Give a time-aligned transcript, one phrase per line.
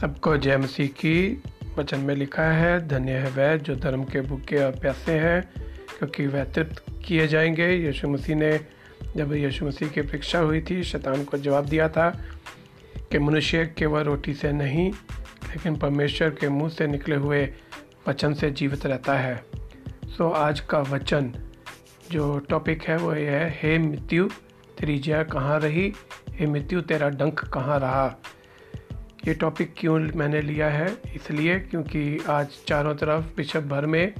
[0.00, 1.42] सबको जय मसीह की।
[1.78, 5.50] वचन में लिखा है, धन्य है वह जो धर्म के भूखे और प्यासे हैं,
[5.98, 8.60] क्योंकि वह तृप्त किए जाएँगे। यीशु मसीह ने,
[9.16, 12.10] जब यीशु मसीह की परीक्षा हुई थी, शैतान को जवाब दिया था
[13.10, 14.92] कि मनुष्य केवल रोटी से नहीं,
[15.48, 17.54] लेकिन परमेश्वर के मुँह से निकले हुए
[18.08, 19.44] वचन से जीवित रहता है।
[20.06, 21.34] सो आज का वचन,
[22.10, 24.28] जो टॉपिक है, वो ये है, हे मृत्यु,
[24.78, 25.92] तेरी जय कहाँ रही?
[26.30, 28.16] हे मृत्यु, तेरा डंक कहाँ रहा?
[29.28, 30.96] ये टॉपिक क्यों मैंने लिया है?
[31.14, 34.14] इसलिए क्योंकि आज चारों तरफ़ विश्व भर में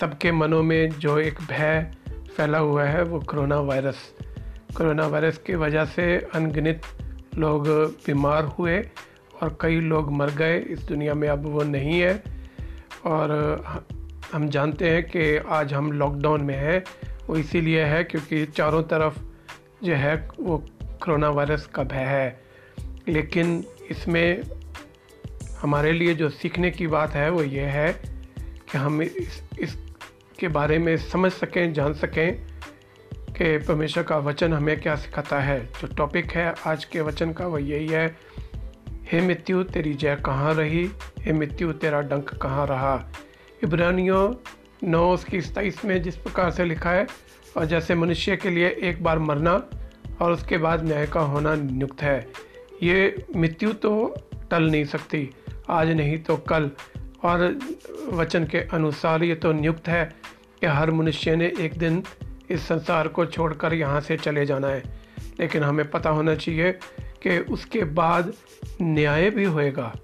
[0.00, 1.92] सबके मनों में जो एक भय
[2.36, 4.14] फैला हुआ है वो कोरोना वायरस।
[4.76, 6.80] कोरोना वायरस की वजह से अनगिनत
[7.38, 7.68] लोग
[8.06, 8.90] बीमार हुए
[9.42, 12.22] और कई लोग मर गए। इस दुनिया में अब वो नहीं है।
[13.04, 13.30] और
[14.32, 16.84] हम जानते हैं कि आज हम लॉकडाउन में हैं।
[17.26, 19.18] वो इसीलिए है क्योंकि चारों तरफ़
[19.84, 22.43] जो है वो कोरोना वायरस का भय है।
[23.08, 24.42] लेकिन इसमें
[25.58, 27.92] हमारे लिए जो सीखने की बात है, वो ये है
[28.72, 32.46] कि हम इस, इसके बारे में समझ सकें, जान सकें
[33.30, 37.46] कि परमेश्वर का वचन हमें क्या सिखाता है। जो टॉपिक है आज के वचन का,
[37.46, 38.16] वो यही है,
[39.12, 40.90] हे मृत्यु तेरी जय कहाँ रही?
[41.18, 43.12] हे मृत्यु तेरा डंक कहाँ रहा?
[43.64, 44.34] इब्रानियों
[44.88, 47.06] नौ उसकी सताइस में जिस प्रकार से लिखा है,
[47.56, 49.52] और जैसे मनुष्य के लिए एक बार मरना
[50.20, 52.43] और उसके बाद न्याय का होना नियुक्त है।
[52.84, 54.14] ये मृत्यु तो
[54.50, 55.30] टल नहीं सकती,
[55.68, 56.70] आज नहीं तो कल।
[57.22, 57.58] और
[58.12, 60.04] वचन के अनुसार ये तो नियुक्त है
[60.60, 62.02] कि हर मनुष्य ने एक दिन
[62.50, 64.82] इस संसार को छोड़कर यहाँ से चले जाना है।
[65.40, 66.72] लेकिन हमें पता होना चाहिए
[67.22, 68.32] कि उसके बाद
[68.82, 69.94] न्याय भी होएगा।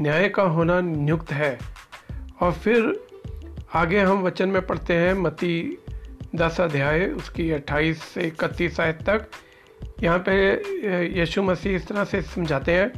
[0.00, 1.58] न्याय का होना नियुक्त है।
[2.40, 3.00] और फिर
[3.74, 5.78] आगे हम वचन में पढ़ते हैं मती
[6.36, 9.26] दस अध्याय, उसकी अट्ठाईस से इकतीस आयत तक।
[10.02, 10.34] यहाँ पे
[11.18, 12.92] यीशु मसीह इस तरह से समझाते हैं,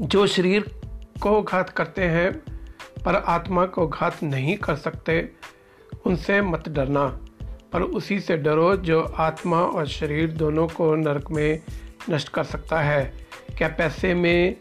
[0.00, 0.64] जो शरीर
[1.20, 2.32] को घात करते हैं,
[3.04, 5.28] पर आत्मा को घात नहीं कर सकते,
[6.06, 7.06] उनसे मत डरना,
[7.72, 11.60] पर उसी से डरो जो आत्मा और शरीर दोनों को नरक में
[12.10, 13.12] नष्ट कर सकता है।
[13.58, 14.56] क्या पैसे में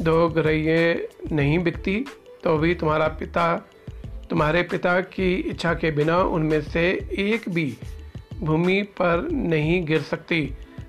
[0.00, 2.04] दो गरैये नहीं बिकती?
[2.44, 3.56] तो भी तुम्हारा पिता,
[4.30, 7.76] तुम्हारे पिता की इच्छा के बिना उनमें से एक भी
[8.40, 10.42] भूमि पर नहीं गिर सकती।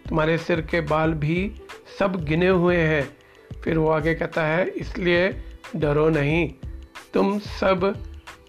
[0.09, 1.51] तुम्हारे सिर के बाल भी
[1.99, 3.09] सब गिने हुए हैं।
[3.61, 5.43] फिर वो आगे कहता है, इसलिए
[5.75, 6.53] डरो नहीं।
[7.13, 7.93] तुम सब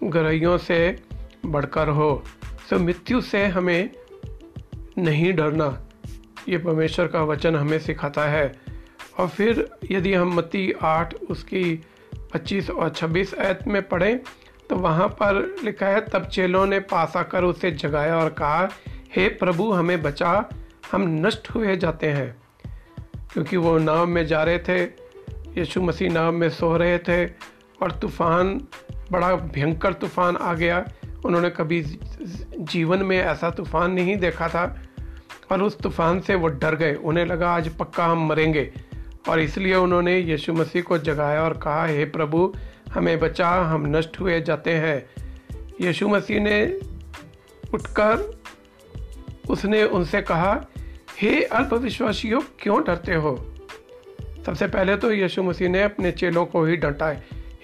[0.03, 1.03] गरैयों से
[1.45, 2.23] बढ़कर हो
[2.69, 3.89] सो मृत्यु से हमें
[4.97, 5.87] नहीं डरना।
[6.49, 8.51] ये परमेश्वर का वचन हमें सिखाता है।
[9.19, 11.81] और फिर यदि हम मती आठ, उसकी
[12.33, 14.19] 25 और 26 ऐत में पढ़ें
[14.69, 18.69] तो वहाँ पर लिखा है, तब चेलों ने पास आकर उसे जगाया और कहा
[19.15, 20.49] हे प्रभु, हमें बचा,
[20.91, 22.41] हम नष्ट हुए जाते हैं।
[23.33, 24.83] क्योंकि वो नाव में जा रहे थे,
[25.59, 27.25] यीशु मसीह नाव में सो रहे थे,
[27.81, 28.67] और तूफ़ान,
[29.11, 30.85] बड़ा भयंकर तूफ़ान आ गया।
[31.25, 31.99] उन्होंने कभी
[32.59, 34.79] जीवन में ऐसा तूफ़ान नहीं देखा था
[35.51, 38.73] और उस तूफ़ान से वो डर गए। उन्हें लगा, आज पक्का हम मरेंगे।
[39.29, 42.53] और इसलिए उन्होंने यीशु मसीह को जगाया और कहा, हे प्रभु,
[42.93, 45.09] हमें बचा, हम नष्ट हुए जाते हैं।
[45.81, 46.79] यीशु मसीह ने
[47.73, 48.42] उठकर
[49.49, 50.65] उसने उनसे कहा
[51.21, 53.55] हे अल्पविश्वासियों क्यों डरते हो?
[54.45, 57.07] सबसे पहले तो यीशु मसीह ने अपने चेलों को ही डांटा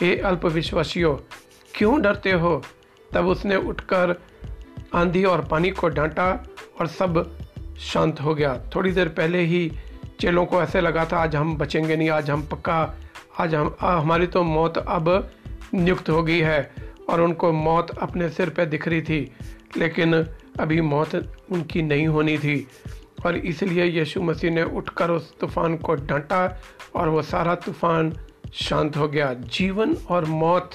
[0.02, 1.16] है अल्पविश्वासियों
[1.76, 2.64] क्यों डरते हो?
[3.14, 4.22] तब उसने उठकर
[4.96, 6.48] आंधी और पानी को डांटा
[6.80, 7.38] और सब
[7.80, 9.72] शांत हो गया। थोड़ी देर पहले ही
[10.20, 12.96] चेलों को ऐसे लगा था आज हम बचेंगे नहीं आज हम पक्का
[13.40, 15.32] आज हम आ, हमारी तो मौत अब
[15.74, 16.74] नियुक्त हो गई है।
[17.10, 19.32] और उनको मौत अपने सिर पे दिख रही थी
[19.78, 20.24] लेकिन
[20.60, 21.16] अभी मौत
[21.52, 22.68] उनकी नहीं होनी थी।
[23.26, 26.62] और इसलिए यीशु मसीह ने उठकर उस तूफ़ान को डांटा
[26.96, 28.14] और वो सारा तूफ़ान
[28.54, 30.72] शांत हो गया। जीवन और मौत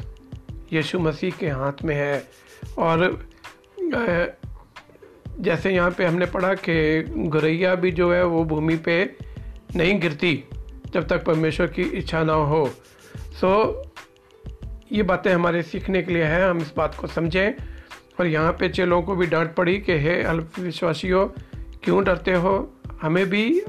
[0.73, 2.29] यीशु मसीह के हाथ में है।
[2.79, 3.27] और
[5.41, 9.17] जैसे यहाँ पे हमने पढ़ा कि गुरैया भी जो है वो भूमि पे
[9.77, 10.45] नहीं गिरती
[10.93, 12.67] जब तक परमेश्वर की इच्छा ना हो।
[13.41, 13.83] सो
[14.93, 17.74] ये बातें हमारे सीखने के लिए हैं। हम इस बात को समझें।
[18.21, 21.27] और यहाँ पे चेलों को भी डांट पड़ी कि, हे अल्पविश्वासियों,
[21.85, 22.75] क्यों डरते हो?
[23.03, 23.63] हमें भी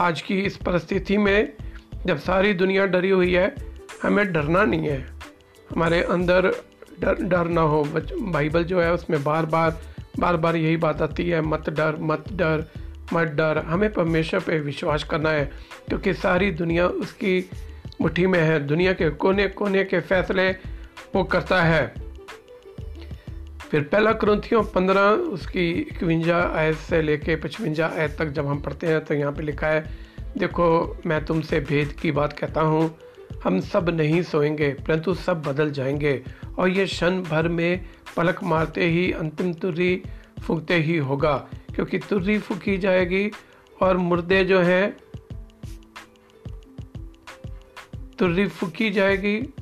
[0.00, 1.52] आज की इस परिस्थिति में
[2.06, 3.54] जब सारी दुनिया डरी हुई है,
[4.02, 5.06] हमें डरना नहीं है।
[5.70, 6.46] हमारे अंदर
[7.00, 7.88] डर डर ना हो।
[8.20, 9.80] बाइबल जो है उसमें बार बार
[10.18, 12.72] बार बार यही बात आती है, मत डर मत डर
[13.12, 15.52] मत डर। हमें परमेश्वर पे विश्वास करना है,
[15.88, 17.50] क्योंकि सारी दुनिया उसकी
[18.00, 20.50] मुट्ठी में है। दुनिया के कोने कोने के फैसले
[21.14, 22.09] वो करता है।
[23.70, 28.86] फिर पहला क्रंथियों पंद्रह, उसकी इकवंजा आयत से लेके पचवंजा आयत तक जब हम पढ़ते
[28.86, 29.84] हैं तो यहाँ पे लिखा है,
[30.38, 32.98] देखो, मैं तुमसे भेद की बात कहता हूँ।
[33.44, 36.22] हम सब नहीं सोएँगे, परंतु सब बदल जाएँगे।
[36.58, 37.84] और ये क्षण भर में
[38.16, 40.02] पलक मारते ही, अंतिम तुर्री
[40.42, 41.36] फूकते ही होगा,
[41.74, 43.30] क्योंकि तुर्री फूकी जाएगी
[43.82, 44.96] और मुर्दे जो हैं
[48.18, 49.54] तुर्री फूकी जाएगी।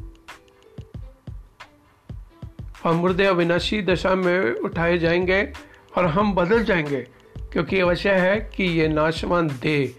[2.87, 5.53] मुर्दे अविनाशी दशा में उठाए जाएँगे
[5.97, 7.07] और हम बदल जाएँगे,
[7.53, 9.95] क्योंकि अवश्य है कि ये नाशवान देह,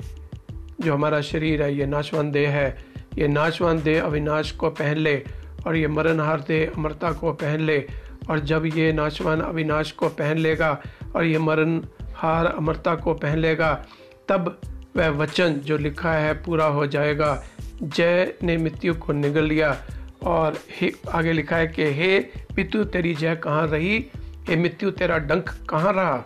[0.81, 2.85] जो हमारा शरीर है, ये नाशवान देह है।
[3.17, 5.23] ये नाशवान देह अविनाश को पहन ले
[5.67, 7.87] और ये मरणहार देह अमरता को पहन ले।
[8.29, 10.81] और जब ये नाशवान अविनाश को पहन लेगा
[11.15, 11.81] और ये मरण
[12.13, 13.85] हार अमरता को पहन लेगा,
[14.27, 14.61] तब
[14.97, 17.43] वह वचन जो लिखा है पूरा हो जाएगा।
[17.83, 19.81] जय ने मृत्यु को निगल लिया।
[20.23, 22.19] और हे, आगे लिखा है कि, हे
[22.51, 24.05] मृत्यु तेरी जय कहाँ रही?
[24.49, 26.25] हे, मृत्यु तेरा डंक कहाँ रहा?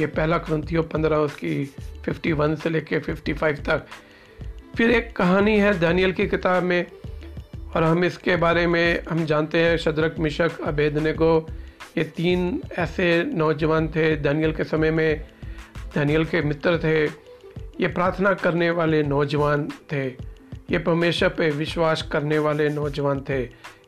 [0.00, 1.74] ये पहला क्रंथियो पंद्रह, उसकी
[2.04, 3.86] 51 से लेके 55 तक।
[4.76, 6.86] फिर एक कहानी है दानियल की किताब में,
[7.76, 11.50] और हम इसके बारे में, हम जानते हैं शदरक, मिशक अबेदने को
[11.98, 15.28] ये तीन ऐसे नौजवान थे दानियल के समय में।
[15.94, 17.04] दानियल के मित्र थे।
[17.80, 20.35] ये प्रार्थना करने वाले नौजवान थे।
[20.70, 23.42] ये परमेश्वर पे विश्वास करने वाले नौजवान थे।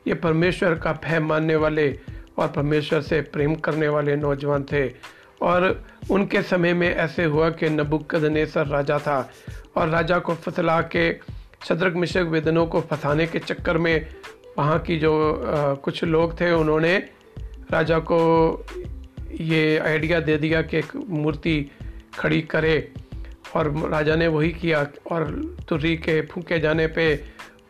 [0.07, 1.99] ये परमेश्वर का भय मानने वाले
[2.37, 7.69] और परमेश्वर से प्रेम करने वाले नौजवान थे। और उनके समय में ऐसे हुआ कि
[7.69, 9.31] नबुकदनेसर राजा था
[9.75, 11.13] और राजा को फसला के
[11.67, 14.07] शद्रक मिशक वेदनों को फंसाने के चक्कर में
[14.57, 16.97] वहाँ की जो आ, कुछ लोग थे उन्होंने
[17.71, 18.19] राजा को
[19.31, 21.71] ये आइडिया दे दिया कि एक मूर्ति
[22.19, 22.91] खड़ी करे।
[23.55, 27.23] और राजा ने वही किया और तुर्री के फूके जाने पे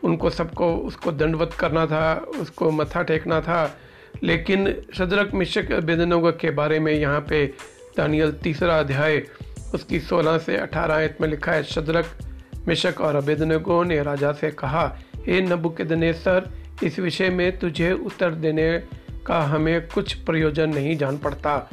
[0.04, 3.78] उनको सबको, उसको दंडवत करना था, उसको मत्था टेकना था।
[4.22, 7.46] लेकिन शदरक मिशक बेदनोग के बारे में यहाँ पे
[7.96, 9.22] दानियल तीसरा अध्याय,
[9.74, 12.06] उसकी 16 से 18 आयत में लिखा है शदरक
[12.68, 16.50] मिशक और अबेदनगो ने राजा से कहा, हे नबुकदनेसर
[16.82, 18.82] इस विषय में तुझे उत्तर देने
[19.26, 21.70] का हमें कुछ प्रयोजन नहीं जान पड़ता।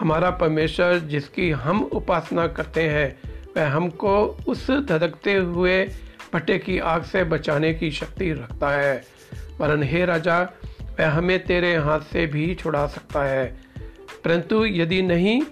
[0.00, 3.27] हमारा परमेश्वर जिसकी हम उपासना करते हैं
[3.66, 5.88] हमको उस धधकते हुए
[6.34, 9.04] भट्टे की आग से बचाने की शक्ति रखता है।
[9.58, 10.42] वरन हे राजा,
[11.00, 13.60] वह हमें तेरे हाथ से भी छुड़ा सकता है।
[14.24, 15.42] परंतु यदि नहीं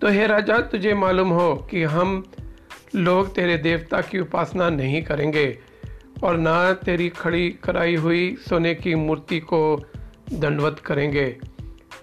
[0.00, 2.24] तो हे राजा, तुझे मालूम हो कि हम
[2.94, 5.58] लोग तेरे देवता की उपासना नहीं करेंगे
[6.24, 9.90] और ना तेरी खड़ी कराई हुई सोने की मूर्ति को
[10.32, 11.36] दंडवत करेंगे।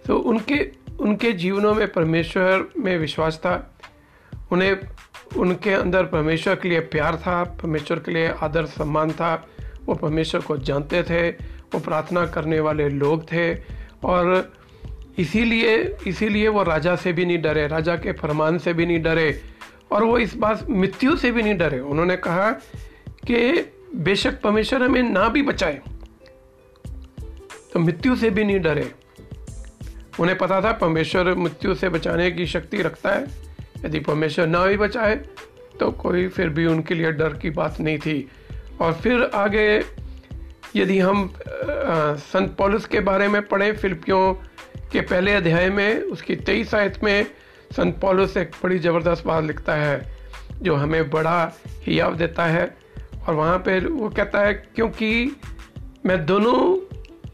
[0.05, 3.70] तो उनके उनके जीवनों में परमेश्वर में विश्वास था।
[4.51, 4.77] उन्हें,
[5.37, 9.47] उनके अंदर परमेश्वर के लिए प्यार था, परमेश्वर के लिए आदर सम्मान था।
[9.85, 11.29] वो परमेश्वर को जानते थे,
[11.73, 13.55] वो प्रार्थना करने वाले लोग थे।
[14.03, 14.53] और
[15.17, 19.41] इसीलिए इसीलिए वो राजा से भी नहीं डरे, राजा के फरमान से भी नहीं डरे।
[19.91, 22.51] और वो इस बात, मृत्यु से भी नहीं डरे। उन्होंने कहा
[23.27, 25.81] कि बेशक परमेश्वर हमें ना भी बचाए
[27.73, 28.91] तो मृत्यु से भी नहीं डरे।
[30.19, 33.27] उन्हें पता था परमेश्वर मृत्यु से बचाने की शक्ति रखता है।
[33.85, 35.15] यदि परमेश्वर ना भी बचाए
[35.79, 38.27] तो कोई फिर भी उनके लिए डर की बात नहीं थी।
[38.81, 39.83] और फिर आगे,
[40.75, 44.33] यदि हम संत पॉलिस के बारे में पढ़ें, फिलिपियों
[44.91, 47.25] के पहले अध्याय में, उसकी तेईस आयत में,
[47.71, 49.99] संत पॉलिस एक बड़ी ज़बरदस्त बात लिखता है,
[50.61, 51.51] जो हमें बड़ा
[51.83, 52.65] ही याव देता है।
[53.27, 55.35] और वहाँ पे वो कहता है, क्योंकि
[56.05, 56.75] मैं दोनों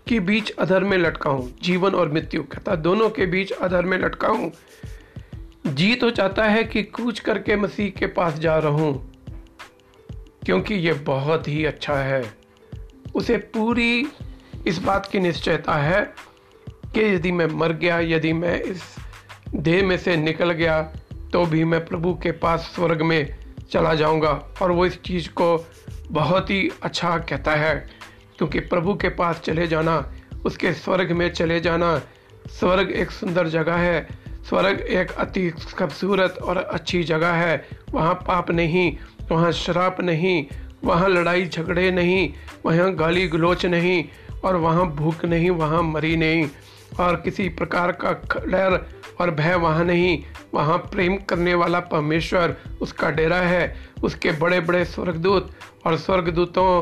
[0.07, 3.97] के बीच अधर में लटका हूँ, जीवन और मृत्यु, कहता दोनों के बीच अधर में
[3.97, 4.51] लटका हूँ
[5.77, 8.93] जी तो चाहता है कि कूच करके मसीह के पास जा रहूँ,
[10.45, 12.23] क्योंकि ये बहुत ही अच्छा है।
[13.15, 14.07] उसे पूरी
[14.67, 16.01] इस बात की निश्चयता है
[16.93, 18.83] कि यदि मैं मर गया, यदि मैं इस
[19.55, 20.81] देह में से निकल गया
[21.33, 23.35] तो भी मैं प्रभु के पास स्वर्ग में
[23.71, 24.31] चला जाऊँगा।
[24.61, 25.65] और वो इस चीज़ को
[26.11, 27.75] बहुत ही अच्छा कहता है,
[28.37, 30.03] क्योंकि प्रभु के पास चले जाना,
[30.45, 31.97] उसके स्वर्ग में चले जाना,
[32.49, 34.07] स्वर्ग एक सुंदर जगह है।
[34.49, 38.91] स्वर्ग एक अति खूबसूरत और अच्छी जगह है। वहाँ पाप नहीं,
[39.31, 40.45] वहाँ शराब नहीं,
[40.83, 42.29] वहाँ लड़ाई झगड़े नहीं,
[42.65, 44.03] वहाँ गाली गलोच नहीं
[44.43, 46.47] और वहाँ भूख नहीं, वहाँ मरी नहीं
[46.99, 48.11] और किसी प्रकार का
[48.45, 48.85] डर
[49.21, 50.23] और भय वहाँ नहीं।
[50.53, 55.49] वहाँ प्रेम करने वाला परमेश्वर उसका डेरा है। उसके बड़े बड़े स्वर्गदूत
[55.85, 56.81] और स्वर्गदूतों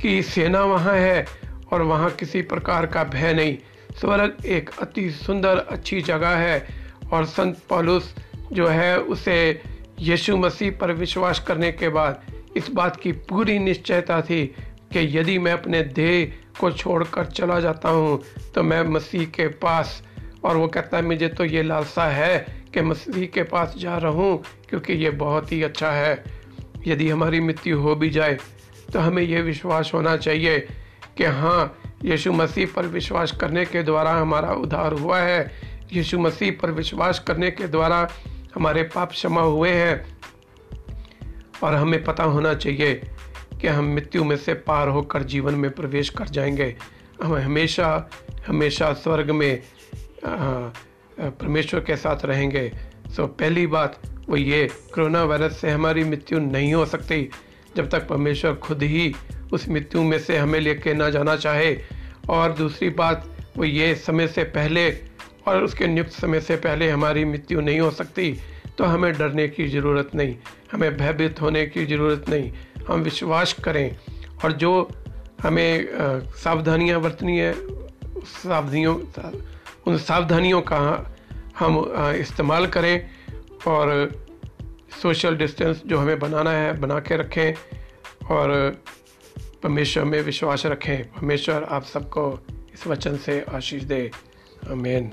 [0.00, 1.26] की सेना वहाँ है
[1.72, 3.56] और वहाँ किसी प्रकार का भय नहीं।
[4.00, 6.79] स्वर्ग एक अति सुंदर, अच्छी जगह है।
[7.12, 8.14] और संत पौलुस
[8.52, 9.38] जो है उसे
[10.00, 12.22] यीशु मसीह पर विश्वास करने के बाद
[12.56, 14.44] इस बात की पूरी निश्चयता थी
[14.92, 18.20] कि यदि मैं अपने देह को छोड़कर चला जाता हूँ
[18.54, 20.02] तो मैं मसीह के पास,
[20.44, 22.38] और वो कहता है, मुझे तो ये लालसा है
[22.74, 26.24] कि मसीह के पास जा रहा हूँ, क्योंकि ये बहुत ही अच्छा है।
[26.86, 28.38] यदि हमारी मृत्यु हो भी जाए
[28.92, 30.58] तो हमें यह विश्वास होना चाहिए
[31.16, 35.40] कि हाँ यीशु मसीह पर विश्वास करने के द्वारा हमारा उद्धार हुआ है।
[35.92, 38.08] यीशु मसीह पर विश्वास करने के द्वारा
[38.54, 40.18] हमारे पाप क्षमा हुए हैं।
[41.62, 43.00] और हमें पता होना चाहिए
[43.60, 46.76] कि हम मृत्यु में से पार होकर जीवन में प्रवेश कर जाएँगे।
[47.22, 48.10] हम हमेशा
[48.46, 49.62] हमेशा स्वर्ग में
[51.20, 52.72] परमेश्वर के साथ रहेंगे।
[53.16, 57.30] सो पहली बात वो ये, कोरोना वायरस से हमारी मृत्यु नहीं हो सकती।
[57.76, 59.14] जब तक परमेश्वर खुद ही
[59.52, 61.78] उस मृत्यु में से हमें लेके ना जाना चाहे।
[62.30, 65.09] और दूसरी बात वो ये, समय से पहले
[65.46, 68.32] और उसके नियुक्त समय से पहले हमारी मृत्यु नहीं हो सकती
[68.78, 70.36] तो हमें डरने की ज़रूरत नहीं,
[70.72, 72.52] हमें भयभीत होने की ज़रूरत नहीं।
[72.88, 73.96] हम विश्वास करें
[74.44, 74.88] और जो
[75.42, 75.88] हमें
[76.36, 77.52] सावधानियाँ बरतनी है
[78.26, 78.94] सावधानियों
[79.86, 80.80] उन सावधानियों का
[81.58, 81.78] हम
[82.16, 83.08] इस्तेमाल करें
[83.66, 84.10] और
[85.02, 87.54] सोशल डिस्टेंस जो हमें बनाना है, बना के रखें
[88.26, 88.82] और
[89.62, 92.24] परमेश्वर में विश्वास रखें। परमेश्वर आप सबको
[92.74, 94.10] इस वचन से आशीष दे।
[94.70, 95.10] आमीन।